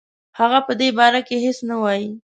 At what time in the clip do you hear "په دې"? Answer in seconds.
0.67-0.89